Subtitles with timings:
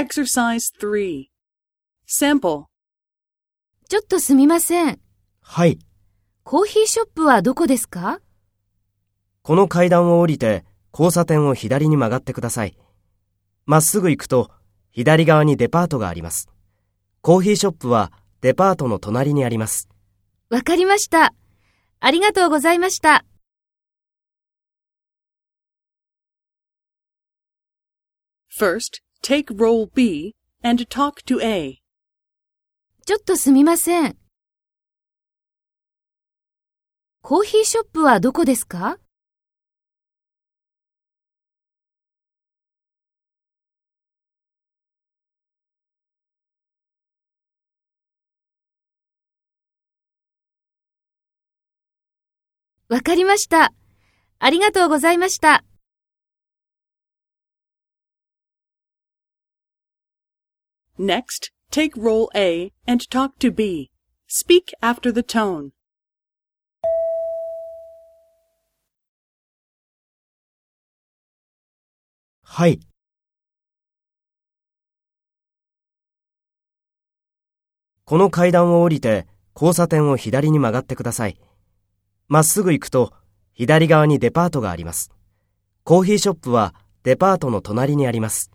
[0.00, 1.26] Exercise 3.
[2.08, 2.64] Sample.
[3.86, 4.98] ちょっとすみません。
[5.42, 5.78] はい。
[6.42, 8.22] コーヒーショップはどこですか？
[9.42, 12.78] この階段を降りて交差点を左に曲がってください。
[13.66, 14.50] まっすぐ行くと
[14.90, 16.48] 左側にデパートがあります。
[17.20, 18.10] コーヒーショップは
[18.40, 19.86] デパートの隣にあります。
[20.48, 21.34] わかりました。
[22.00, 23.26] ありがとうございました。
[28.58, 31.78] First, take role B and talk to A.
[33.06, 34.16] ちょっとすみません。
[37.22, 38.98] コーヒーショップはどこですか？
[52.88, 53.72] わかりました。
[54.40, 55.64] ありがとうございました。
[60.98, 63.90] Next, take role A and talk to B.
[64.28, 65.70] Speak after the tone.
[72.42, 72.80] はい。
[78.04, 81.40] この階段を降りて交差点を左に曲がってください。
[82.26, 83.12] まっすぐ行くと
[83.52, 85.12] 左側にデパートがあります。
[85.84, 88.50] コーヒーショップはデパートの隣にあります。